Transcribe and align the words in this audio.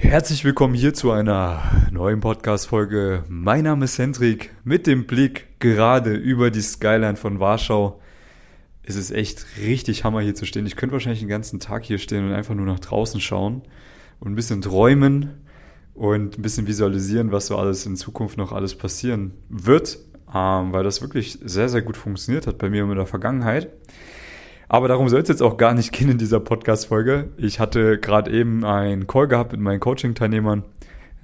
Herzlich 0.00 0.44
willkommen 0.44 0.74
hier 0.74 0.94
zu 0.94 1.10
einer 1.10 1.60
neuen 1.90 2.20
Podcast-Folge. 2.20 3.24
Mein 3.28 3.64
Name 3.64 3.84
ist 3.84 3.98
Hendrik. 3.98 4.54
Mit 4.62 4.86
dem 4.86 5.06
Blick 5.06 5.58
gerade 5.58 6.14
über 6.14 6.52
die 6.52 6.62
Skyline 6.62 7.16
von 7.16 7.40
Warschau. 7.40 8.00
Es 8.84 8.94
ist 8.94 9.10
echt 9.10 9.44
richtig 9.60 10.04
Hammer 10.04 10.20
hier 10.20 10.36
zu 10.36 10.46
stehen. 10.46 10.66
Ich 10.66 10.76
könnte 10.76 10.92
wahrscheinlich 10.92 11.18
den 11.18 11.28
ganzen 11.28 11.58
Tag 11.58 11.82
hier 11.82 11.98
stehen 11.98 12.26
und 12.28 12.32
einfach 12.32 12.54
nur 12.54 12.64
nach 12.64 12.78
draußen 12.78 13.20
schauen 13.20 13.62
und 14.20 14.30
ein 14.30 14.36
bisschen 14.36 14.62
träumen 14.62 15.42
und 15.94 16.38
ein 16.38 16.42
bisschen 16.42 16.68
visualisieren, 16.68 17.32
was 17.32 17.48
so 17.48 17.58
alles 17.58 17.84
in 17.84 17.96
Zukunft 17.96 18.38
noch 18.38 18.52
alles 18.52 18.76
passieren 18.76 19.32
wird, 19.48 19.98
ähm, 20.32 20.72
weil 20.72 20.84
das 20.84 21.02
wirklich 21.02 21.40
sehr, 21.42 21.68
sehr 21.68 21.82
gut 21.82 21.96
funktioniert 21.96 22.46
hat 22.46 22.56
bei 22.58 22.70
mir 22.70 22.84
in 22.84 22.94
der 22.94 23.04
Vergangenheit. 23.04 23.68
Aber 24.68 24.88
darum 24.88 25.08
soll 25.08 25.20
es 25.20 25.28
jetzt 25.28 25.42
auch 25.42 25.56
gar 25.56 25.72
nicht 25.74 25.92
gehen 25.92 26.10
in 26.10 26.18
dieser 26.18 26.40
Podcast-Folge. 26.40 27.28
Ich 27.38 27.58
hatte 27.58 27.98
gerade 27.98 28.30
eben 28.30 28.64
einen 28.64 29.06
Call 29.06 29.26
gehabt 29.26 29.52
mit 29.52 29.60
meinen 29.60 29.80
Coaching-Teilnehmern. 29.80 30.64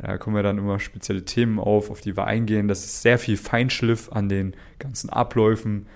Da 0.01 0.19
kommen 0.19 0.35
wir 0.35 0.43
dann 0.43 0.59
immer 0.59 0.81
spezielle 0.81 1.25
Themen 1.25 1.59
auf, 1.59 1.91
auf 1.91 2.01
die 2.01 2.17
wir 2.17 2.27
eingehen. 2.27 2.69
Das 2.69 2.85
ist 2.85 3.03
sehr 3.03 3.19
viel 3.19 3.37
Feinschliff 3.37 4.11
an 4.11 4.29
den 4.29 4.55
ganzen 4.79 5.11
Abläufen, 5.11 5.87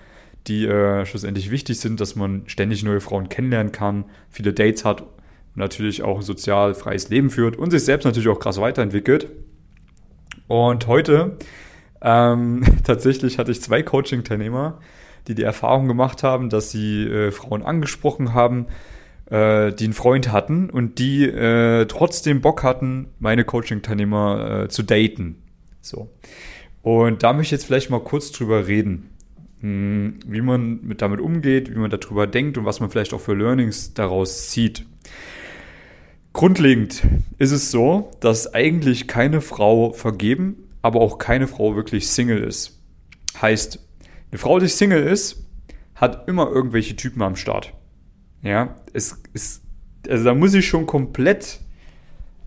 die 0.47 0.65
äh, 0.65 1.05
schlussendlich 1.05 1.51
wichtig 1.51 1.79
sind, 1.79 1.99
dass 1.99 2.15
man 2.15 2.43
ständig 2.45 2.83
neue 2.83 3.01
Frauen 3.01 3.29
kennenlernen 3.29 3.71
kann, 3.71 4.05
viele 4.29 4.53
Dates 4.53 4.85
hat 4.85 5.03
natürlich 5.55 6.03
auch 6.03 6.17
ein 6.17 6.23
sozial 6.23 6.73
freies 6.73 7.09
Leben 7.09 7.29
führt 7.29 7.57
und 7.57 7.71
sich 7.71 7.83
selbst 7.83 8.05
natürlich 8.05 8.29
auch 8.29 8.39
krass 8.39 8.61
weiterentwickelt. 8.61 9.27
Und 10.47 10.87
heute 10.87 11.37
ähm, 12.01 12.63
tatsächlich 12.83 13.37
hatte 13.37 13.51
ich 13.51 13.61
zwei 13.61 13.83
Coaching-Teilnehmer, 13.83 14.79
die 15.27 15.35
die 15.35 15.43
Erfahrung 15.43 15.87
gemacht 15.87 16.23
haben, 16.23 16.49
dass 16.49 16.71
sie 16.71 17.03
äh, 17.03 17.31
Frauen 17.31 17.63
angesprochen 17.63 18.33
haben, 18.33 18.67
äh, 19.29 19.71
die 19.73 19.85
einen 19.85 19.93
Freund 19.93 20.31
hatten 20.31 20.69
und 20.69 20.99
die 20.99 21.25
äh, 21.25 21.85
trotzdem 21.85 22.41
Bock 22.41 22.63
hatten, 22.63 23.09
meine 23.19 23.45
Coaching-Teilnehmer 23.45 24.63
äh, 24.63 24.69
zu 24.69 24.83
daten. 24.83 25.43
So. 25.81 26.09
Und 26.81 27.23
da 27.23 27.33
möchte 27.33 27.47
ich 27.55 27.59
jetzt 27.59 27.65
vielleicht 27.65 27.89
mal 27.89 27.99
kurz 27.99 28.31
drüber 28.31 28.67
reden, 28.67 29.09
hm, 29.61 30.15
wie 30.25 30.41
man 30.41 30.81
mit 30.81 31.01
damit 31.01 31.19
umgeht, 31.19 31.69
wie 31.69 31.77
man 31.77 31.89
darüber 31.89 32.27
denkt 32.27 32.57
und 32.57 32.65
was 32.65 32.79
man 32.79 32.89
vielleicht 32.89 33.13
auch 33.13 33.21
für 33.21 33.33
Learnings 33.33 33.93
daraus 33.93 34.49
zieht. 34.49 34.85
Grundlegend 36.33 37.03
ist 37.37 37.51
es 37.51 37.71
so, 37.71 38.11
dass 38.19 38.53
eigentlich 38.53 39.07
keine 39.07 39.41
Frau 39.41 39.91
vergeben, 39.91 40.69
aber 40.81 41.01
auch 41.01 41.17
keine 41.17 41.47
Frau 41.47 41.75
wirklich 41.75 42.07
Single 42.07 42.43
ist. 42.43 42.79
Heißt, 43.41 43.79
eine 44.31 44.39
Frau, 44.39 44.59
die 44.59 44.67
Single 44.67 45.03
ist, 45.03 45.43
hat 45.95 46.27
immer 46.27 46.49
irgendwelche 46.49 46.95
Typen 46.95 47.21
am 47.21 47.35
Start. 47.35 47.73
Ja, 48.41 48.75
es 48.93 49.21
ist, 49.33 49.63
also 50.07 50.23
da 50.23 50.33
muss 50.33 50.53
ich 50.53 50.67
schon 50.67 50.85
komplett 50.85 51.59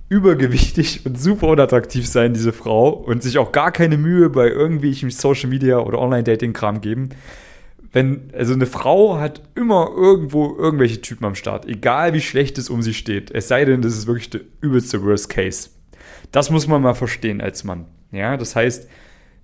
übergewichtig 0.09 1.07
und 1.07 1.19
super 1.19 1.49
unattraktiv 1.49 2.07
sein, 2.07 2.35
diese 2.35 2.53
Frau, 2.53 2.91
und 2.91 3.23
sich 3.23 3.39
auch 3.39 3.51
gar 3.51 3.73
keine 3.73 3.97
Mühe 3.97 4.29
bei 4.29 4.49
irgendwelchen 4.49 5.11
Social 5.11 5.49
Media 5.49 5.79
oder 5.79 5.99
Online-Dating-Kram 5.99 6.83
geben. 6.83 7.11
Wenn, 7.93 8.31
also 8.35 8.55
eine 8.55 8.67
Frau 8.67 9.19
hat 9.19 9.43
immer 9.55 9.91
irgendwo 9.95 10.57
irgendwelche 10.57 11.01
Typen 11.01 11.25
am 11.25 11.35
Start, 11.35 11.67
egal 11.67 12.15
wie 12.15 12.21
schlecht 12.21 12.59
es 12.59 12.71
um 12.71 12.83
sie 12.83 12.95
steht. 12.95 13.31
Es 13.31 13.49
sei 13.49 13.65
denn, 13.65 13.83
das 13.83 13.95
ist 13.95 14.07
wirklich 14.07 14.31
der 14.31 14.43
übelste 14.61 15.03
Worst 15.03 15.29
Case. 15.29 15.71
Das 16.31 16.51
muss 16.51 16.67
man 16.67 16.81
mal 16.83 16.95
verstehen 16.95 17.41
als 17.41 17.65
Mann. 17.65 17.87
Ja, 18.11 18.37
das 18.37 18.55
heißt, 18.57 18.89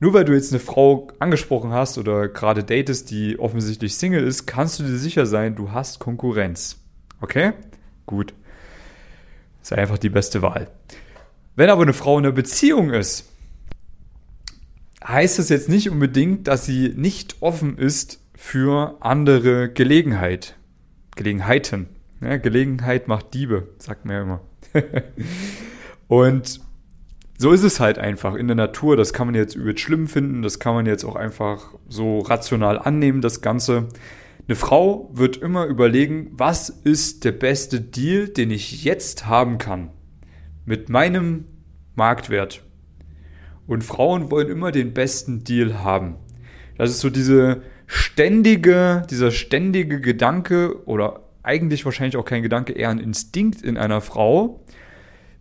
nur 0.00 0.14
weil 0.14 0.24
du 0.24 0.32
jetzt 0.32 0.52
eine 0.52 0.60
Frau 0.60 1.08
angesprochen 1.18 1.72
hast 1.72 1.98
oder 1.98 2.28
gerade 2.28 2.62
datest, 2.62 3.10
die 3.10 3.38
offensichtlich 3.38 3.96
Single 3.96 4.24
ist, 4.24 4.46
kannst 4.46 4.78
du 4.78 4.84
dir 4.84 4.96
sicher 4.96 5.26
sein, 5.26 5.56
du 5.56 5.72
hast 5.72 5.98
Konkurrenz. 5.98 6.78
Okay? 7.20 7.52
Gut. 8.06 8.32
Sei 9.60 9.76
einfach 9.76 9.98
die 9.98 10.08
beste 10.08 10.40
Wahl. 10.40 10.70
Wenn 11.56 11.70
aber 11.70 11.82
eine 11.82 11.92
Frau 11.92 12.18
in 12.18 12.24
einer 12.24 12.32
Beziehung 12.32 12.90
ist, 12.90 13.28
heißt 15.06 15.38
das 15.38 15.48
jetzt 15.48 15.68
nicht 15.68 15.90
unbedingt, 15.90 16.46
dass 16.46 16.64
sie 16.64 16.92
nicht 16.96 17.36
offen 17.40 17.76
ist 17.76 18.20
für 18.34 18.96
andere 19.00 19.68
Gelegenheit. 19.68 20.54
Gelegenheiten. 21.16 21.88
Ja, 22.20 22.36
Gelegenheit 22.36 23.08
macht 23.08 23.34
Diebe, 23.34 23.68
sagt 23.78 24.04
man 24.04 24.14
ja 24.14 24.22
immer. 24.22 24.40
Und 26.08 26.60
so 27.40 27.52
ist 27.52 27.62
es 27.62 27.78
halt 27.78 27.98
einfach 27.98 28.34
in 28.34 28.48
der 28.48 28.56
Natur. 28.56 28.96
Das 28.96 29.12
kann 29.12 29.28
man 29.28 29.34
jetzt 29.36 29.54
übel 29.54 29.78
schlimm 29.78 30.08
finden. 30.08 30.42
Das 30.42 30.58
kann 30.58 30.74
man 30.74 30.86
jetzt 30.86 31.04
auch 31.04 31.14
einfach 31.14 31.74
so 31.88 32.18
rational 32.18 32.78
annehmen, 32.80 33.20
das 33.20 33.40
Ganze. 33.40 33.88
Eine 34.48 34.56
Frau 34.56 35.08
wird 35.12 35.36
immer 35.36 35.66
überlegen, 35.66 36.32
was 36.32 36.68
ist 36.68 37.24
der 37.24 37.32
beste 37.32 37.80
Deal, 37.80 38.28
den 38.28 38.50
ich 38.50 38.82
jetzt 38.82 39.26
haben 39.26 39.58
kann. 39.58 39.90
Mit 40.64 40.88
meinem 40.88 41.44
Marktwert. 41.94 42.64
Und 43.68 43.84
Frauen 43.84 44.32
wollen 44.32 44.48
immer 44.48 44.72
den 44.72 44.92
besten 44.92 45.44
Deal 45.44 45.84
haben. 45.84 46.16
Das 46.76 46.90
ist 46.90 47.00
so 47.00 47.10
diese 47.10 47.62
ständige, 47.86 49.06
dieser 49.10 49.30
ständige 49.30 50.00
Gedanke 50.00 50.84
oder 50.86 51.20
eigentlich 51.44 51.84
wahrscheinlich 51.84 52.16
auch 52.16 52.24
kein 52.24 52.42
Gedanke, 52.42 52.72
eher 52.72 52.90
ein 52.90 52.98
Instinkt 52.98 53.62
in 53.62 53.76
einer 53.76 54.00
Frau, 54.00 54.64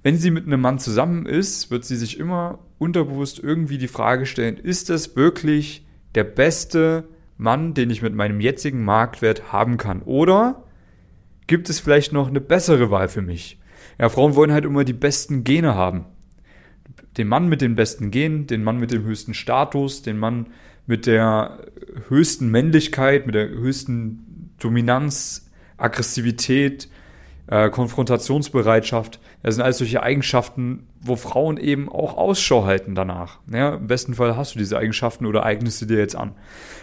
wenn 0.04 0.18
sie 0.18 0.32
mit 0.32 0.46
einem 0.46 0.62
Mann 0.62 0.80
zusammen 0.80 1.26
ist, 1.26 1.72
wird 1.72 1.86
sie 1.86 1.96
sich 1.96 2.20
immer 2.20 2.60
unterbewusst 2.78 3.40
irgendwie 3.40 3.78
die 3.78 3.88
Frage 3.88 4.26
stellen, 4.26 4.58
ist 4.58 4.90
das 4.90 5.16
wirklich 5.16 5.86
der 6.16 6.24
beste 6.24 7.08
Mann, 7.38 7.74
den 7.74 7.90
ich 7.90 8.02
mit 8.02 8.14
meinem 8.16 8.40
jetzigen 8.40 8.84
Marktwert 8.84 9.52
haben 9.52 9.78
kann? 9.78 10.02
Oder 10.02 10.64
gibt 11.48 11.70
es 11.70 11.80
vielleicht 11.80 12.14
noch 12.14 12.28
eine 12.28 12.42
bessere 12.42 12.92
Wahl 12.92 13.08
für 13.10 13.22
mich? 13.22 13.60
Ja, 14.00 14.10
Frauen 14.10 14.36
wollen 14.36 14.52
halt 14.52 14.66
immer 14.66 14.84
die 14.84 14.94
besten 14.94 15.44
Gene 15.44 15.76
haben. 15.76 16.06
Den 17.18 17.28
Mann 17.28 17.48
mit 17.48 17.62
den 17.62 17.76
besten 17.76 18.12
Genen, 18.12 18.48
den 18.48 18.64
Mann 18.64 18.78
mit 18.78 18.92
dem 18.92 19.04
höchsten 19.04 19.34
Status, 19.34 20.04
den 20.04 20.20
Mann 20.20 20.48
mit 20.86 21.06
der 21.06 21.60
höchsten 22.08 22.50
Männlichkeit, 22.50 23.26
mit 23.26 23.36
der 23.36 23.50
höchsten 23.50 24.54
Dominanz, 24.60 25.52
Aggressivität, 25.78 26.90
äh, 27.48 27.70
Konfrontationsbereitschaft. 27.70 29.20
Das 29.44 29.56
sind 29.56 29.64
alles 29.64 29.78
solche 29.78 30.04
Eigenschaften, 30.04 30.88
wo 31.00 31.16
Frauen 31.16 31.58
eben 31.58 31.90
auch 31.90 32.18
Ausschau 32.18 32.66
halten 32.66 32.96
danach. 32.96 33.40
Ja, 33.52 33.76
Im 33.76 33.88
besten 33.88 34.16
Fall 34.16 34.36
hast 34.36 34.56
du 34.56 34.60
diese 34.60 34.78
Eigenschaften 34.78 35.26
oder 35.26 35.44
eignest 35.46 35.82
du 35.82 35.86
dir 35.86 36.00
jetzt 36.00 36.16
an. 36.16 36.34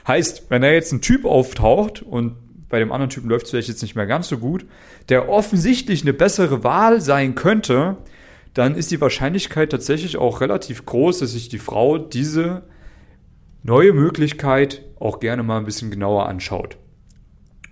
Heißt, 0.07 0.47
wenn 0.51 0.63
da 0.63 0.69
jetzt 0.69 0.93
ein 0.93 1.01
Typ 1.01 1.25
auftaucht 1.25 2.03
und 2.03 2.37
bei 2.69 2.79
dem 2.79 2.93
anderen 2.93 3.11
Typen 3.11 3.29
läuft 3.29 3.45
es 3.45 3.51
vielleicht 3.51 3.69
jetzt 3.69 3.83
nicht 3.83 3.95
mehr 3.95 4.07
ganz 4.07 4.29
so 4.29 4.39
gut, 4.39 4.67
der 5.09 5.29
offensichtlich 5.29 6.03
eine 6.03 6.13
bessere 6.13 6.65
Wahl 6.65 7.01
sein 7.01 7.35
könnte, 7.35 7.99
dann 8.55 8.77
ist 8.77 8.91
die 8.91 9.01
Wahrscheinlichkeit 9.01 9.71
tatsächlich 9.71 10.17
auch 10.17 10.41
relativ 10.41 10.87
groß, 10.87 11.19
dass 11.19 11.33
sich 11.33 11.49
die 11.49 11.59
Frau 11.59 11.99
diese 11.99 12.63
neue 13.63 13.93
Möglichkeit 13.93 14.83
auch 14.99 15.21
gerne 15.21 15.43
mal 15.43 15.59
ein 15.59 15.65
bisschen 15.65 15.91
genauer 15.91 16.29
anschaut. 16.29 16.79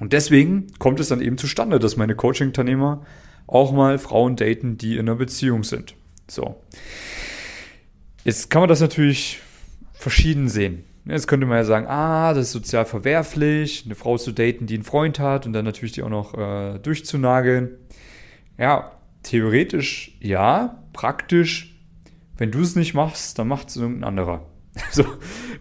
Und 0.01 0.13
deswegen 0.13 0.67
kommt 0.79 0.99
es 0.99 1.09
dann 1.09 1.21
eben 1.21 1.39
zustande, 1.39 1.79
dass 1.79 1.97
meine 1.97 2.17
Coaching-Teilnehmer 2.17 3.05
auch 3.53 3.73
mal 3.73 3.99
Frauen 3.99 4.37
daten, 4.37 4.79
die 4.79 4.95
in 4.95 5.01
einer 5.01 5.17
Beziehung 5.17 5.65
sind. 5.65 5.95
So. 6.29 6.57
Jetzt 8.25 8.51
kann 8.51 8.63
man 8.63 8.69
das 8.69 8.81
natürlich 8.81 9.41
verschieden 9.93 10.49
sehen. 10.49 10.85
Jetzt 11.05 11.27
könnte 11.27 11.47
man 11.47 11.59
ja 11.59 11.65
sagen, 11.65 11.87
ah, 11.89 12.33
das 12.33 12.47
ist 12.47 12.53
sozial 12.53 12.85
verwerflich, 12.85 13.83
eine 13.85 13.97
Frau 13.97 14.19
zu 14.19 14.31
daten, 14.31 14.67
die 14.67 14.75
einen 14.75 14.85
Freund 14.85 15.19
hat 15.19 15.47
und 15.47 15.53
dann 15.53 15.65
natürlich 15.65 15.93
die 15.93 16.03
auch 16.03 16.09
noch 16.09 16.35
äh, 16.39 16.79
durchzunageln. 16.79 17.71
Ja, 18.57 18.93
theoretisch 19.25 20.17
ja, 20.21 20.83
praktisch, 20.93 21.75
wenn 22.39 22.53
du 22.53 22.61
es 22.61 22.77
nicht 22.77 22.95
machst, 22.95 23.39
dann 23.39 23.49
macht 23.49 23.69
es 23.69 23.77
irgendein 23.77 24.05
anderer. 24.05 24.47
So, 24.91 25.05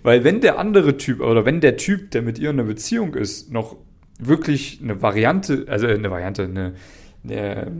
weil 0.03 0.23
wenn 0.23 0.39
der 0.39 0.57
andere 0.57 0.95
Typ 0.95 1.19
oder 1.19 1.43
wenn 1.43 1.59
der 1.59 1.75
Typ, 1.75 2.11
der 2.11 2.21
mit 2.21 2.39
ihr 2.39 2.49
in 2.49 2.59
einer 2.59 2.67
Beziehung 2.67 3.13
ist, 3.15 3.51
noch 3.51 3.75
wirklich 4.19 4.79
eine 4.81 5.01
Variante, 5.01 5.65
also 5.67 5.87
eine 5.87 6.09
Variante, 6.09 6.43
eine, 6.43 6.75
eine 7.23 7.71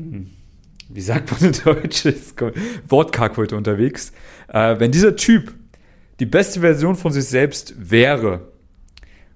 wie 0.94 1.02
sagt 1.02 1.32
man 1.32 1.52
in 1.52 1.60
Deutsch, 1.64 2.06
Wortkarg 2.90 3.38
unterwegs. 3.38 4.12
Äh, 4.48 4.80
wenn 4.80 4.92
dieser 4.92 5.16
Typ 5.16 5.54
die 6.20 6.26
beste 6.26 6.60
Version 6.60 6.96
von 6.96 7.12
sich 7.12 7.26
selbst 7.26 7.74
wäre 7.78 8.52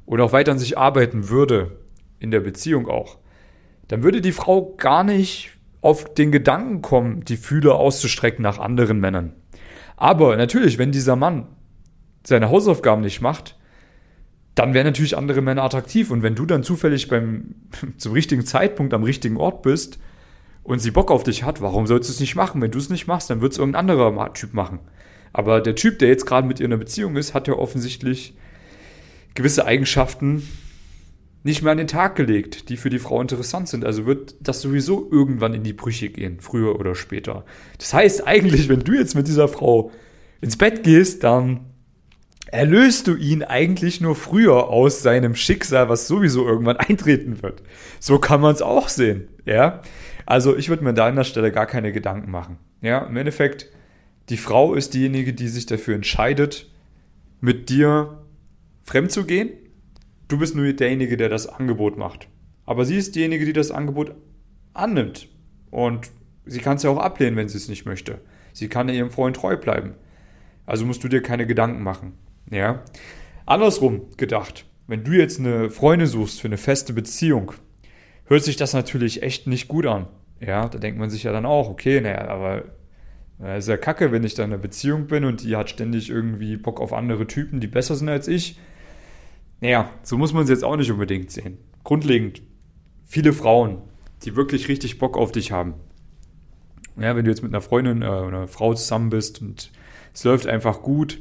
oder 0.05 0.25
auch 0.25 0.33
weiter 0.33 0.51
an 0.51 0.59
sich 0.59 0.77
arbeiten 0.77 1.29
würde, 1.29 1.79
in 2.19 2.31
der 2.31 2.41
Beziehung 2.41 2.87
auch, 2.87 3.17
dann 3.87 4.03
würde 4.03 4.21
die 4.21 4.31
Frau 4.31 4.75
gar 4.77 5.03
nicht 5.03 5.51
auf 5.81 6.13
den 6.13 6.31
Gedanken 6.31 6.81
kommen, 6.81 7.23
die 7.25 7.37
Fühler 7.37 7.75
auszustrecken 7.75 8.41
nach 8.41 8.59
anderen 8.59 8.99
Männern. 8.99 9.33
Aber 9.97 10.35
natürlich, 10.35 10.77
wenn 10.77 10.91
dieser 10.91 11.15
Mann 11.15 11.47
seine 12.25 12.49
Hausaufgaben 12.49 13.01
nicht 13.01 13.21
macht, 13.21 13.57
dann 14.55 14.73
wären 14.73 14.85
natürlich 14.85 15.17
andere 15.17 15.41
Männer 15.41 15.63
attraktiv. 15.63 16.09
Und 16.11 16.23
wenn 16.23 16.35
du 16.35 16.45
dann 16.45 16.63
zufällig 16.63 17.09
beim, 17.09 17.55
zum 17.97 18.13
richtigen 18.13 18.45
Zeitpunkt 18.45 18.93
am 18.93 19.03
richtigen 19.03 19.37
Ort 19.37 19.61
bist 19.61 19.99
und 20.63 20.79
sie 20.79 20.91
Bock 20.91 21.11
auf 21.11 21.23
dich 21.23 21.43
hat, 21.43 21.61
warum 21.61 21.85
sollst 21.87 22.09
du 22.09 22.13
es 22.13 22.19
nicht 22.19 22.35
machen? 22.35 22.61
Wenn 22.61 22.71
du 22.71 22.79
es 22.79 22.89
nicht 22.89 23.05
machst, 23.05 23.29
dann 23.29 23.41
wird 23.41 23.51
es 23.51 23.59
irgendein 23.59 23.81
anderer 23.81 24.33
Typ 24.33 24.53
machen. 24.53 24.79
Aber 25.33 25.59
der 25.59 25.75
Typ, 25.75 25.99
der 25.99 26.07
jetzt 26.07 26.25
gerade 26.25 26.47
mit 26.47 26.59
ihr 26.59 26.65
in 26.65 26.71
einer 26.71 26.79
Beziehung 26.79 27.17
ist, 27.17 27.33
hat 27.33 27.47
ja 27.49 27.55
offensichtlich 27.55 28.35
gewisse 29.33 29.65
Eigenschaften, 29.65 30.43
nicht 31.43 31.61
mehr 31.61 31.73
an 31.73 31.77
den 31.77 31.87
Tag 31.87 32.15
gelegt, 32.15 32.69
die 32.69 32.77
für 32.77 32.89
die 32.89 32.97
Frau 32.97 33.21
interessant 33.21 33.67
sind. 33.67 33.85
Also 33.85 34.07
wird 34.07 34.35
das 34.39 34.61
sowieso 34.61 35.07
irgendwann 35.11 35.53
in 35.53 35.61
die 35.61 35.73
Brüche 35.73 36.09
gehen, 36.09 36.39
früher 36.39 36.79
oder 36.79 36.95
später. 36.95 37.45
Das 37.77 37.93
heißt 37.93 38.25
eigentlich, 38.25 38.67
wenn 38.67 38.79
du 38.79 38.93
jetzt 38.93 39.13
mit 39.13 39.27
dieser 39.27 39.47
Frau 39.47 39.91
ins 40.41 40.57
Bett 40.57 40.83
gehst, 40.83 41.23
dann 41.23 41.59
erlöst 42.51 43.07
du 43.07 43.15
ihn 43.15 43.43
eigentlich 43.43 44.01
nur 44.01 44.15
früher 44.15 44.69
aus 44.69 45.01
seinem 45.01 45.35
Schicksal, 45.35 45.89
was 45.89 46.07
sowieso 46.07 46.47
irgendwann 46.47 46.77
eintreten 46.77 47.41
wird. 47.41 47.63
So 47.99 48.19
kann 48.19 48.41
man 48.41 48.53
es 48.53 48.61
auch 48.61 48.89
sehen, 48.89 49.27
ja. 49.45 49.81
Also 50.25 50.55
ich 50.57 50.69
würde 50.69 50.83
mir 50.83 50.93
da 50.93 51.07
an 51.07 51.15
der 51.15 51.23
Stelle 51.23 51.51
gar 51.51 51.65
keine 51.65 51.91
Gedanken 51.91 52.31
machen. 52.31 52.57
Ja, 52.81 52.99
im 52.99 53.15
Endeffekt, 53.17 53.69
die 54.29 54.37
Frau 54.37 54.73
ist 54.73 54.93
diejenige, 54.93 55.33
die 55.33 55.47
sich 55.47 55.65
dafür 55.65 55.95
entscheidet, 55.95 56.69
mit 57.41 57.69
dir 57.69 58.23
fremd 58.83 59.11
zu 59.11 59.25
gehen. 59.25 59.49
Du 60.27 60.39
bist 60.39 60.55
nur 60.55 60.71
derjenige, 60.73 61.17
der 61.17 61.29
das 61.29 61.47
Angebot 61.47 61.97
macht. 61.97 62.27
Aber 62.65 62.85
sie 62.85 62.97
ist 62.97 63.15
diejenige, 63.15 63.45
die 63.45 63.53
das 63.53 63.69
Angebot 63.69 64.15
annimmt. 64.73 65.27
Und 65.69 66.09
sie 66.45 66.59
kann 66.59 66.77
es 66.77 66.83
ja 66.83 66.89
auch 66.89 66.97
ablehnen, 66.97 67.35
wenn 67.35 67.49
sie 67.49 67.57
es 67.57 67.69
nicht 67.69 67.85
möchte. 67.85 68.19
Sie 68.53 68.67
kann 68.67 68.89
ihrem 68.89 69.11
Freund 69.11 69.35
treu 69.35 69.57
bleiben. 69.57 69.93
Also 70.65 70.85
musst 70.85 71.03
du 71.03 71.07
dir 71.07 71.21
keine 71.21 71.45
Gedanken 71.45 71.83
machen. 71.83 72.13
Ja. 72.51 72.83
Andersrum 73.45 74.01
gedacht, 74.17 74.65
wenn 74.87 75.03
du 75.03 75.11
jetzt 75.11 75.39
eine 75.39 75.69
Freundin 75.69 76.07
suchst 76.07 76.41
für 76.41 76.47
eine 76.47 76.57
feste 76.57 76.93
Beziehung, 76.93 77.53
hört 78.25 78.43
sich 78.43 78.55
das 78.55 78.73
natürlich 78.73 79.23
echt 79.23 79.47
nicht 79.47 79.67
gut 79.67 79.85
an. 79.85 80.07
Ja, 80.39 80.67
da 80.67 80.77
denkt 80.77 80.99
man 80.99 81.09
sich 81.09 81.23
ja 81.23 81.31
dann 81.31 81.45
auch, 81.45 81.69
okay, 81.69 82.01
naja, 82.01 82.27
aber 82.27 82.63
äh, 83.41 83.57
ist 83.57 83.67
ja 83.67 83.77
kacke, 83.77 84.11
wenn 84.11 84.23
ich 84.23 84.35
da 84.35 84.43
in 84.43 84.51
einer 84.51 84.61
Beziehung 84.61 85.07
bin 85.07 85.25
und 85.25 85.43
die 85.43 85.55
hat 85.55 85.69
ständig 85.69 86.09
irgendwie 86.09 86.57
Bock 86.57 86.79
auf 86.79 86.93
andere 86.93 87.27
Typen, 87.27 87.59
die 87.59 87.67
besser 87.67 87.95
sind 87.95 88.09
als 88.09 88.27
ich. 88.27 88.59
Naja, 89.61 89.89
so 90.03 90.17
muss 90.17 90.33
man 90.33 90.43
es 90.43 90.49
jetzt 90.49 90.63
auch 90.63 90.75
nicht 90.75 90.91
unbedingt 90.91 91.31
sehen. 91.31 91.57
Grundlegend, 91.83 92.41
viele 93.05 93.33
Frauen, 93.33 93.81
die 94.23 94.35
wirklich 94.35 94.67
richtig 94.67 94.99
Bock 94.99 95.17
auf 95.17 95.31
dich 95.31 95.51
haben. 95.51 95.75
Ja, 96.97 97.15
wenn 97.15 97.25
du 97.25 97.31
jetzt 97.31 97.43
mit 97.43 97.51
einer 97.51 97.61
Freundin 97.61 98.01
äh, 98.01 98.05
oder 98.05 98.27
einer 98.27 98.47
Frau 98.47 98.73
zusammen 98.73 99.09
bist 99.09 99.41
und 99.41 99.71
es 100.13 100.23
läuft 100.23 100.47
einfach 100.47 100.81
gut, 100.81 101.19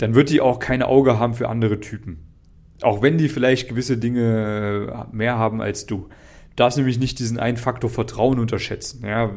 dann 0.00 0.14
wird 0.14 0.30
die 0.30 0.40
auch 0.40 0.58
kein 0.58 0.82
Auge 0.82 1.18
haben 1.18 1.34
für 1.34 1.50
andere 1.50 1.78
Typen. 1.78 2.20
Auch 2.80 3.02
wenn 3.02 3.18
die 3.18 3.28
vielleicht 3.28 3.68
gewisse 3.68 3.98
Dinge 3.98 5.06
äh, 5.12 5.14
mehr 5.14 5.36
haben 5.36 5.60
als 5.60 5.84
du. 5.84 6.08
Du 6.50 6.56
darfst 6.56 6.78
nämlich 6.78 6.98
nicht 6.98 7.18
diesen 7.18 7.38
einen 7.38 7.58
Faktor 7.58 7.90
Vertrauen 7.90 8.38
unterschätzen. 8.38 9.04
Ja, 9.06 9.30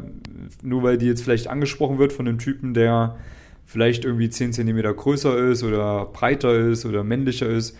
nur 0.62 0.84
weil 0.84 0.98
die 0.98 1.08
jetzt 1.08 1.22
vielleicht 1.22 1.48
angesprochen 1.48 2.00
wird 2.00 2.14
von 2.14 2.28
einem 2.28 2.40
Typen, 2.40 2.74
der 2.74 3.18
vielleicht 3.66 4.06
irgendwie 4.06 4.30
10 4.30 4.54
cm 4.54 4.82
größer 4.96 5.38
ist 5.50 5.64
oder 5.64 6.06
breiter 6.06 6.58
ist 6.58 6.86
oder 6.86 7.04
männlicher 7.04 7.50
ist, 7.50 7.78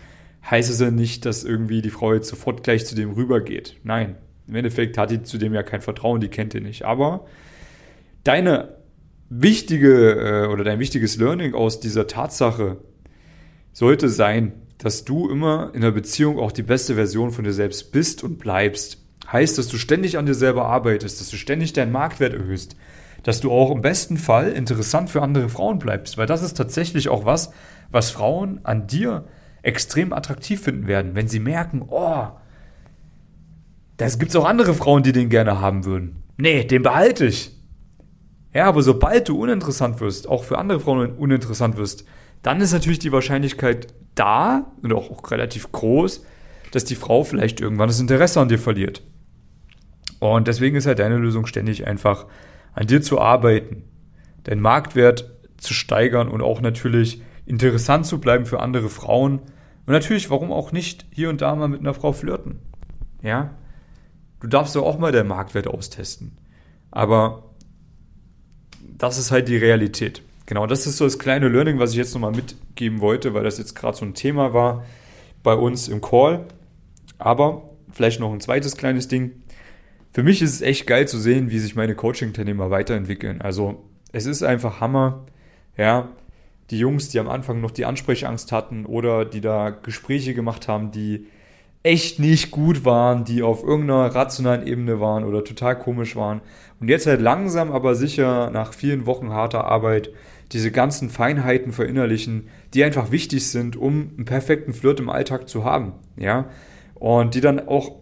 heißt 0.50 0.70
es 0.70 0.80
ja 0.80 0.90
nicht, 0.90 1.24
dass 1.24 1.42
irgendwie 1.42 1.80
die 1.80 1.90
Frau 1.90 2.12
jetzt 2.12 2.28
sofort 2.28 2.62
gleich 2.62 2.84
zu 2.84 2.94
dem 2.94 3.12
rübergeht. 3.12 3.76
Nein, 3.82 4.16
im 4.46 4.56
Endeffekt 4.56 4.98
hat 4.98 5.10
die 5.10 5.22
zu 5.22 5.38
dem 5.38 5.54
ja 5.54 5.62
kein 5.62 5.80
Vertrauen, 5.80 6.20
die 6.20 6.28
kennt 6.28 6.52
ihr 6.52 6.60
nicht. 6.60 6.84
Aber 6.84 7.24
deine 8.24 8.76
wichtige 9.28 10.44
äh, 10.44 10.46
oder 10.46 10.64
dein 10.64 10.78
wichtiges 10.78 11.16
Learning 11.16 11.54
aus 11.54 11.80
dieser 11.80 12.06
Tatsache 12.06 12.78
sollte 13.72 14.08
sein, 14.08 14.52
dass 14.78 15.04
du 15.04 15.28
immer 15.28 15.70
in 15.74 15.80
der 15.80 15.90
Beziehung 15.90 16.38
auch 16.38 16.52
die 16.52 16.62
beste 16.62 16.94
Version 16.94 17.30
von 17.30 17.44
dir 17.44 17.52
selbst 17.52 17.92
bist 17.92 18.22
und 18.22 18.38
bleibst. 18.38 18.98
Heißt, 19.30 19.56
dass 19.56 19.68
du 19.68 19.78
ständig 19.78 20.18
an 20.18 20.26
dir 20.26 20.34
selber 20.34 20.66
arbeitest, 20.66 21.20
dass 21.20 21.30
du 21.30 21.36
ständig 21.36 21.72
deinen 21.72 21.92
Marktwert 21.92 22.34
erhöhst, 22.34 22.76
dass 23.22 23.40
du 23.40 23.50
auch 23.50 23.70
im 23.70 23.80
besten 23.80 24.18
Fall 24.18 24.52
interessant 24.52 25.08
für 25.08 25.22
andere 25.22 25.48
Frauen 25.48 25.78
bleibst, 25.78 26.18
weil 26.18 26.26
das 26.26 26.42
ist 26.42 26.54
tatsächlich 26.54 27.08
auch 27.08 27.24
was, 27.24 27.50
was 27.90 28.10
Frauen 28.10 28.60
an 28.64 28.86
dir 28.86 29.24
extrem 29.62 30.12
attraktiv 30.12 30.60
finden 30.60 30.86
werden, 30.86 31.14
wenn 31.14 31.26
sie 31.26 31.40
merken, 31.40 31.82
oh, 31.88 32.26
das 33.96 34.18
gibt's 34.18 34.36
auch 34.36 34.44
andere 34.44 34.74
Frauen, 34.74 35.02
die 35.02 35.12
den 35.12 35.30
gerne 35.30 35.60
haben 35.60 35.84
würden. 35.84 36.22
Nee, 36.36 36.64
den 36.64 36.82
behalte 36.82 37.26
ich. 37.26 37.52
Ja, 38.54 38.66
aber 38.66 38.82
sobald 38.82 39.28
du 39.28 39.42
uninteressant 39.42 40.00
wirst, 40.00 40.28
auch 40.28 40.44
für 40.44 40.58
andere 40.58 40.80
Frauen 40.80 41.12
uninteressant 41.16 41.76
wirst, 41.76 42.04
dann 42.42 42.60
ist 42.60 42.72
natürlich 42.72 43.00
die 43.00 43.12
Wahrscheinlichkeit 43.12 43.88
da 44.14 44.72
und 44.80 44.92
auch, 44.92 45.10
auch 45.10 45.30
relativ 45.30 45.72
groß, 45.72 46.24
dass 46.70 46.84
die 46.84 46.94
Frau 46.94 47.24
vielleicht 47.24 47.60
irgendwann 47.60 47.88
das 47.88 48.00
Interesse 48.00 48.40
an 48.40 48.48
dir 48.48 48.58
verliert. 48.58 49.02
Und 50.20 50.46
deswegen 50.46 50.76
ist 50.76 50.86
halt 50.86 51.00
deine 51.00 51.16
Lösung 51.16 51.46
ständig 51.46 51.86
einfach 51.86 52.26
an 52.74 52.86
dir 52.86 53.02
zu 53.02 53.20
arbeiten, 53.20 53.82
deinen 54.44 54.60
Marktwert 54.60 55.32
zu 55.56 55.74
steigern 55.74 56.28
und 56.28 56.40
auch 56.40 56.60
natürlich 56.60 57.22
interessant 57.46 58.06
zu 58.06 58.20
bleiben 58.20 58.46
für 58.46 58.60
andere 58.60 58.88
Frauen. 58.88 59.40
Und 59.86 59.92
natürlich, 59.92 60.30
warum 60.30 60.52
auch 60.52 60.70
nicht 60.70 61.06
hier 61.10 61.28
und 61.28 61.40
da 61.40 61.54
mal 61.56 61.68
mit 61.68 61.80
einer 61.80 61.94
Frau 61.94 62.12
flirten? 62.12 62.60
Ja? 63.22 63.50
Du 64.40 64.46
darfst 64.46 64.76
doch 64.76 64.84
auch 64.84 64.98
mal 64.98 65.12
deinen 65.12 65.28
Marktwert 65.28 65.66
austesten. 65.66 66.38
Aber 66.90 67.53
das 68.96 69.18
ist 69.18 69.30
halt 69.30 69.48
die 69.48 69.56
Realität. 69.56 70.22
Genau, 70.46 70.66
das 70.66 70.86
ist 70.86 70.98
so 70.98 71.04
das 71.04 71.18
kleine 71.18 71.48
Learning, 71.48 71.78
was 71.78 71.92
ich 71.92 71.96
jetzt 71.96 72.14
nochmal 72.14 72.32
mitgeben 72.32 73.00
wollte, 73.00 73.34
weil 73.34 73.44
das 73.44 73.58
jetzt 73.58 73.74
gerade 73.74 73.96
so 73.96 74.04
ein 74.04 74.14
Thema 74.14 74.52
war 74.52 74.84
bei 75.42 75.54
uns 75.54 75.88
im 75.88 76.00
Call. 76.00 76.46
Aber 77.18 77.70
vielleicht 77.92 78.20
noch 78.20 78.32
ein 78.32 78.40
zweites 78.40 78.76
kleines 78.76 79.08
Ding. 79.08 79.32
Für 80.12 80.22
mich 80.22 80.42
ist 80.42 80.54
es 80.54 80.60
echt 80.60 80.86
geil 80.86 81.08
zu 81.08 81.18
sehen, 81.18 81.50
wie 81.50 81.58
sich 81.58 81.74
meine 81.74 81.94
Coaching-Teilnehmer 81.94 82.70
weiterentwickeln. 82.70 83.40
Also 83.40 83.84
es 84.12 84.26
ist 84.26 84.42
einfach 84.42 84.80
Hammer, 84.80 85.24
ja, 85.76 86.08
die 86.70 86.78
Jungs, 86.78 87.08
die 87.08 87.18
am 87.18 87.28
Anfang 87.28 87.60
noch 87.60 87.70
die 87.70 87.84
Ansprechangst 87.84 88.52
hatten 88.52 88.86
oder 88.86 89.24
die 89.24 89.40
da 89.40 89.70
Gespräche 89.70 90.34
gemacht 90.34 90.68
haben, 90.68 90.92
die 90.92 91.26
echt 91.84 92.18
nicht 92.18 92.50
gut 92.50 92.84
waren, 92.84 93.24
die 93.24 93.42
auf 93.42 93.62
irgendeiner 93.62 94.12
rationalen 94.12 94.66
Ebene 94.66 95.00
waren 95.00 95.22
oder 95.22 95.44
total 95.44 95.78
komisch 95.78 96.16
waren. 96.16 96.40
Und 96.80 96.88
jetzt 96.88 97.06
halt 97.06 97.20
langsam, 97.20 97.70
aber 97.70 97.94
sicher 97.94 98.50
nach 98.50 98.72
vielen 98.72 99.06
Wochen 99.06 99.30
harter 99.30 99.64
Arbeit 99.64 100.10
diese 100.52 100.70
ganzen 100.70 101.10
Feinheiten 101.10 101.72
verinnerlichen, 101.72 102.48
die 102.72 102.84
einfach 102.84 103.10
wichtig 103.10 103.48
sind, 103.48 103.76
um 103.76 104.10
einen 104.16 104.24
perfekten 104.24 104.72
Flirt 104.72 104.98
im 104.98 105.10
Alltag 105.10 105.48
zu 105.48 105.64
haben. 105.64 105.92
Ja. 106.16 106.46
Und 106.94 107.34
die 107.34 107.40
dann 107.40 107.68
auch 107.68 107.92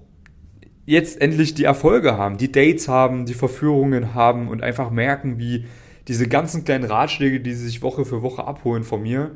jetzt 0.87 1.21
endlich 1.21 1.55
die 1.55 1.65
Erfolge 1.65 2.17
haben, 2.17 2.39
die 2.39 2.53
Dates 2.53 2.89
haben, 2.89 3.27
die 3.27 3.35
Verführungen 3.35 4.15
haben 4.15 4.49
und 4.49 4.63
einfach 4.63 4.91
merken, 4.91 5.39
wie 5.39 5.65
diese 6.09 6.29
ganzen 6.29 6.65
kleinen 6.65 6.85
Ratschläge, 6.85 7.41
die 7.41 7.53
sie 7.55 7.67
sich 7.67 7.83
Woche 7.83 8.05
für 8.05 8.23
Woche 8.23 8.45
abholen 8.45 8.85
von 8.85 9.03
mir, 9.03 9.33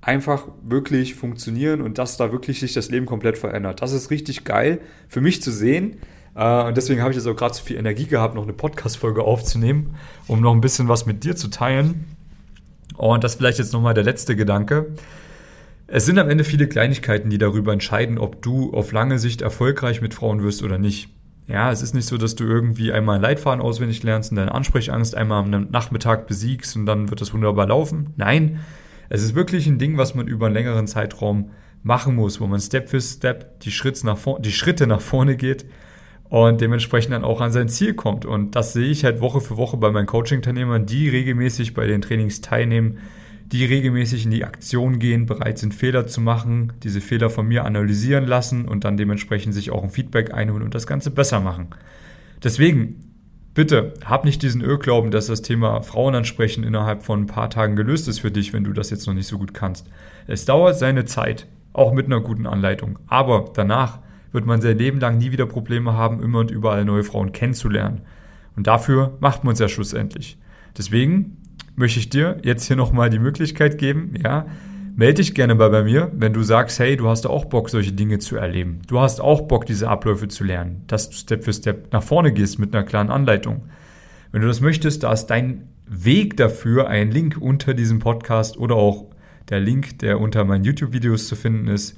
einfach 0.00 0.46
wirklich 0.62 1.14
funktionieren 1.14 1.80
und 1.80 1.98
dass 1.98 2.16
da 2.16 2.32
wirklich 2.32 2.60
sich 2.60 2.72
das 2.72 2.90
Leben 2.90 3.06
komplett 3.06 3.36
verändert. 3.36 3.82
Das 3.82 3.92
ist 3.92 4.10
richtig 4.10 4.44
geil 4.44 4.80
für 5.08 5.20
mich 5.20 5.42
zu 5.42 5.50
sehen. 5.50 5.96
Äh, 6.34 6.64
und 6.64 6.76
deswegen 6.76 7.00
habe 7.00 7.10
ich 7.10 7.16
jetzt 7.16 7.26
auch 7.26 7.36
gerade 7.36 7.54
so 7.54 7.62
viel 7.62 7.76
Energie 7.76 8.06
gehabt, 8.06 8.34
noch 8.34 8.44
eine 8.44 8.52
Podcast-Folge 8.52 9.22
aufzunehmen, 9.22 9.96
um 10.28 10.40
noch 10.40 10.54
ein 10.54 10.60
bisschen 10.60 10.88
was 10.88 11.06
mit 11.06 11.24
dir 11.24 11.36
zu 11.36 11.48
teilen. 11.48 12.04
Und 12.96 13.24
das 13.24 13.36
vielleicht 13.36 13.58
jetzt 13.58 13.72
nochmal 13.72 13.94
der 13.94 14.04
letzte 14.04 14.36
Gedanke. 14.36 14.94
Es 15.86 16.04
sind 16.04 16.18
am 16.18 16.28
Ende 16.28 16.44
viele 16.44 16.68
Kleinigkeiten, 16.68 17.30
die 17.30 17.38
darüber 17.38 17.72
entscheiden, 17.72 18.18
ob 18.18 18.42
du 18.42 18.72
auf 18.74 18.92
lange 18.92 19.18
Sicht 19.18 19.40
erfolgreich 19.40 20.00
mit 20.00 20.14
Frauen 20.14 20.42
wirst 20.42 20.62
oder 20.62 20.78
nicht. 20.78 21.08
Ja, 21.46 21.72
es 21.72 21.80
ist 21.80 21.94
nicht 21.94 22.06
so, 22.06 22.18
dass 22.18 22.34
du 22.34 22.44
irgendwie 22.44 22.92
einmal 22.92 23.14
einen 23.14 23.22
Leitfaden 23.22 23.62
auswendig 23.62 24.02
lernst 24.02 24.30
und 24.30 24.36
deine 24.36 24.54
Ansprechangst 24.54 25.14
einmal 25.14 25.42
am 25.42 25.68
Nachmittag 25.70 26.26
besiegst 26.26 26.76
und 26.76 26.84
dann 26.84 27.08
wird 27.08 27.22
das 27.22 27.32
wunderbar 27.32 27.66
laufen. 27.66 28.12
Nein, 28.16 28.60
es 29.08 29.22
ist 29.22 29.34
wirklich 29.34 29.66
ein 29.66 29.78
Ding, 29.78 29.96
was 29.96 30.14
man 30.14 30.28
über 30.28 30.46
einen 30.46 30.54
längeren 30.54 30.86
Zeitraum 30.86 31.50
machen 31.82 32.16
muss, 32.16 32.40
wo 32.40 32.46
man 32.46 32.60
Step 32.60 32.88
für 32.88 33.00
Step 33.00 33.60
die, 33.60 33.70
Schritte 33.70 34.04
nach, 34.06 34.18
vor 34.18 34.40
die 34.40 34.52
Schritte 34.52 34.86
nach 34.86 35.00
vorne 35.00 35.36
geht 35.36 35.66
und 36.28 36.60
dementsprechend 36.60 37.12
dann 37.12 37.24
auch 37.24 37.40
an 37.40 37.52
sein 37.52 37.68
Ziel 37.68 37.94
kommt. 37.94 38.24
Und 38.24 38.56
das 38.56 38.72
sehe 38.72 38.88
ich 38.88 39.04
halt 39.04 39.20
Woche 39.20 39.40
für 39.40 39.56
Woche 39.56 39.76
bei 39.76 39.90
meinen 39.90 40.06
Coaching-Teilnehmern, 40.06 40.86
die 40.86 41.08
regelmäßig 41.08 41.74
bei 41.74 41.86
den 41.86 42.02
Trainings 42.02 42.40
teilnehmen, 42.40 42.98
die 43.46 43.64
regelmäßig 43.64 44.26
in 44.26 44.30
die 44.30 44.44
Aktion 44.44 44.98
gehen, 44.98 45.24
bereit 45.24 45.58
sind, 45.58 45.74
Fehler 45.74 46.06
zu 46.06 46.20
machen, 46.20 46.74
diese 46.82 47.00
Fehler 47.00 47.30
von 47.30 47.48
mir 47.48 47.64
analysieren 47.64 48.26
lassen 48.26 48.68
und 48.68 48.84
dann 48.84 48.98
dementsprechend 48.98 49.54
sich 49.54 49.70
auch 49.70 49.82
ein 49.82 49.90
Feedback 49.90 50.34
einholen 50.34 50.64
und 50.64 50.74
das 50.74 50.86
Ganze 50.86 51.10
besser 51.10 51.40
machen. 51.40 51.68
Deswegen 52.44 53.07
Bitte, 53.58 53.94
hab 54.04 54.24
nicht 54.24 54.42
diesen 54.42 54.60
Irrglauben, 54.60 55.10
dass 55.10 55.26
das 55.26 55.42
Thema 55.42 55.82
Frauen 55.82 56.14
ansprechen 56.14 56.62
innerhalb 56.62 57.02
von 57.02 57.22
ein 57.22 57.26
paar 57.26 57.50
Tagen 57.50 57.74
gelöst 57.74 58.06
ist 58.06 58.20
für 58.20 58.30
dich, 58.30 58.52
wenn 58.52 58.62
du 58.62 58.72
das 58.72 58.90
jetzt 58.90 59.08
noch 59.08 59.14
nicht 59.14 59.26
so 59.26 59.36
gut 59.36 59.52
kannst. 59.52 59.90
Es 60.28 60.44
dauert 60.44 60.78
seine 60.78 61.06
Zeit, 61.06 61.48
auch 61.72 61.92
mit 61.92 62.06
einer 62.06 62.20
guten 62.20 62.46
Anleitung. 62.46 63.00
Aber 63.08 63.50
danach 63.54 63.98
wird 64.30 64.46
man 64.46 64.60
sein 64.60 64.78
Leben 64.78 65.00
lang 65.00 65.18
nie 65.18 65.32
wieder 65.32 65.46
Probleme 65.46 65.94
haben, 65.94 66.22
immer 66.22 66.38
und 66.38 66.52
überall 66.52 66.84
neue 66.84 67.02
Frauen 67.02 67.32
kennenzulernen. 67.32 68.02
Und 68.54 68.68
dafür 68.68 69.18
macht 69.18 69.42
man 69.42 69.54
es 69.54 69.58
ja 69.58 69.68
schlussendlich. 69.68 70.38
Deswegen 70.76 71.38
möchte 71.74 71.98
ich 71.98 72.10
dir 72.10 72.36
jetzt 72.44 72.68
hier 72.68 72.76
nochmal 72.76 73.10
die 73.10 73.18
Möglichkeit 73.18 73.76
geben, 73.76 74.14
ja, 74.22 74.46
Melde 74.98 75.22
dich 75.22 75.32
gerne 75.32 75.54
bei, 75.54 75.68
bei 75.68 75.84
mir, 75.84 76.10
wenn 76.12 76.32
du 76.32 76.42
sagst, 76.42 76.80
hey, 76.80 76.96
du 76.96 77.08
hast 77.08 77.24
auch 77.24 77.44
Bock, 77.44 77.70
solche 77.70 77.92
Dinge 77.92 78.18
zu 78.18 78.34
erleben. 78.34 78.80
Du 78.88 78.98
hast 78.98 79.20
auch 79.20 79.42
Bock, 79.42 79.64
diese 79.64 79.88
Abläufe 79.88 80.26
zu 80.26 80.42
lernen, 80.42 80.82
dass 80.88 81.08
du 81.08 81.14
Step 81.14 81.44
für 81.44 81.52
Step 81.52 81.92
nach 81.92 82.02
vorne 82.02 82.32
gehst 82.32 82.58
mit 82.58 82.74
einer 82.74 82.84
klaren 82.84 83.08
Anleitung. 83.08 83.68
Wenn 84.32 84.42
du 84.42 84.48
das 84.48 84.60
möchtest, 84.60 85.04
da 85.04 85.12
ist 85.12 85.26
dein 85.26 85.68
Weg 85.86 86.36
dafür 86.36 86.88
ein 86.88 87.12
Link 87.12 87.36
unter 87.40 87.74
diesem 87.74 88.00
Podcast 88.00 88.56
oder 88.56 88.74
auch 88.74 89.06
der 89.50 89.60
Link, 89.60 90.00
der 90.00 90.18
unter 90.18 90.44
meinen 90.44 90.64
YouTube-Videos 90.64 91.28
zu 91.28 91.36
finden 91.36 91.68
ist. 91.68 91.96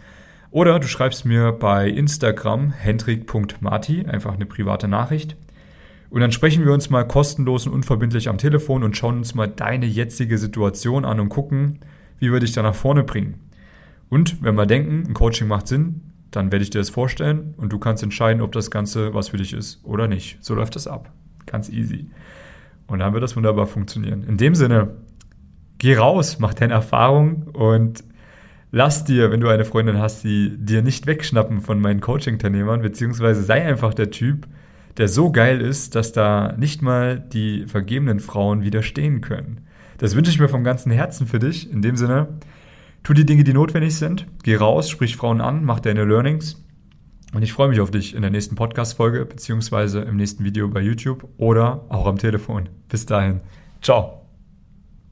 Oder 0.50 0.78
du 0.78 0.86
schreibst 0.86 1.24
mir 1.24 1.52
bei 1.52 1.88
Instagram 1.88 2.70
hendrik.marti 2.70 4.04
einfach 4.04 4.34
eine 4.34 4.44
private 4.44 4.88
Nachricht. 4.88 5.38
Und 6.10 6.20
dann 6.20 6.32
sprechen 6.32 6.66
wir 6.66 6.74
uns 6.74 6.90
mal 6.90 7.08
kostenlos 7.08 7.66
und 7.66 7.72
unverbindlich 7.72 8.28
am 8.28 8.36
Telefon 8.36 8.84
und 8.84 8.94
schauen 8.94 9.16
uns 9.16 9.34
mal 9.34 9.48
deine 9.48 9.86
jetzige 9.86 10.36
Situation 10.36 11.06
an 11.06 11.18
und 11.18 11.30
gucken, 11.30 11.78
wie 12.20 12.32
wir 12.32 12.38
dich 12.38 12.52
da 12.52 12.62
nach 12.62 12.74
vorne 12.74 13.02
bringen. 13.02 13.40
Und 14.08 14.42
wenn 14.42 14.54
wir 14.54 14.66
denken, 14.66 15.04
ein 15.08 15.14
Coaching 15.14 15.48
macht 15.48 15.66
Sinn, 15.66 16.02
dann 16.30 16.52
werde 16.52 16.62
ich 16.62 16.70
dir 16.70 16.78
das 16.78 16.90
vorstellen 16.90 17.54
und 17.56 17.72
du 17.72 17.78
kannst 17.78 18.02
entscheiden, 18.02 18.40
ob 18.40 18.52
das 18.52 18.70
Ganze 18.70 19.14
was 19.14 19.30
für 19.30 19.36
dich 19.36 19.52
ist 19.52 19.80
oder 19.84 20.06
nicht. 20.06 20.38
So 20.40 20.54
läuft 20.54 20.76
das 20.76 20.86
ab. 20.86 21.10
Ganz 21.46 21.68
easy. 21.68 22.08
Und 22.86 23.00
dann 23.00 23.12
wird 23.12 23.22
das 23.22 23.36
wunderbar 23.36 23.66
funktionieren. 23.66 24.22
In 24.24 24.36
dem 24.36 24.54
Sinne, 24.54 24.90
geh 25.78 25.96
raus, 25.96 26.38
mach 26.38 26.54
deine 26.54 26.74
Erfahrung 26.74 27.48
und 27.52 28.04
lass 28.70 29.04
dir, 29.04 29.30
wenn 29.30 29.40
du 29.40 29.48
eine 29.48 29.64
Freundin 29.64 29.98
hast, 29.98 30.22
die 30.24 30.56
dir 30.56 30.82
nicht 30.82 31.06
wegschnappen 31.06 31.60
von 31.60 31.80
meinen 31.80 32.00
Coaching-Teilnehmern, 32.00 32.82
beziehungsweise 32.82 33.42
sei 33.42 33.64
einfach 33.66 33.94
der 33.94 34.10
Typ, 34.10 34.46
der 34.96 35.08
so 35.08 35.32
geil 35.32 35.60
ist, 35.60 35.94
dass 35.94 36.12
da 36.12 36.54
nicht 36.58 36.82
mal 36.82 37.18
die 37.18 37.66
vergebenen 37.66 38.20
Frauen 38.20 38.62
widerstehen 38.62 39.20
können. 39.20 39.62
Das 40.00 40.16
wünsche 40.16 40.30
ich 40.30 40.40
mir 40.40 40.48
vom 40.48 40.64
ganzen 40.64 40.90
Herzen 40.90 41.26
für 41.26 41.38
dich. 41.38 41.70
In 41.70 41.82
dem 41.82 41.94
Sinne, 41.94 42.28
tu 43.02 43.12
die 43.12 43.26
Dinge, 43.26 43.44
die 43.44 43.52
notwendig 43.52 43.96
sind, 43.96 44.26
geh 44.42 44.56
raus, 44.56 44.88
sprich 44.88 45.14
Frauen 45.14 45.42
an, 45.42 45.62
mach 45.62 45.80
deine 45.80 46.04
Learnings. 46.04 46.64
Und 47.34 47.42
ich 47.42 47.52
freue 47.52 47.68
mich 47.68 47.80
auf 47.80 47.90
dich 47.90 48.14
in 48.14 48.22
der 48.22 48.30
nächsten 48.30 48.56
Podcast-Folge, 48.56 49.26
beziehungsweise 49.26 50.00
im 50.00 50.16
nächsten 50.16 50.42
Video 50.42 50.68
bei 50.68 50.80
YouTube 50.80 51.28
oder 51.36 51.84
auch 51.90 52.06
am 52.06 52.16
Telefon. 52.16 52.70
Bis 52.88 53.04
dahin. 53.04 53.40
Ciao. 53.82 54.19